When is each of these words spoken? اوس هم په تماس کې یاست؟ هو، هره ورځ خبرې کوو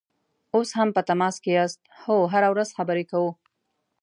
اوس 0.55 0.69
هم 0.77 0.89
په 0.95 1.01
تماس 1.09 1.35
کې 1.43 1.51
یاست؟ 1.57 1.79
هو، 2.01 2.17
هره 2.33 2.47
ورځ 2.53 2.69
خبرې 2.77 3.05
کوو 3.11 3.31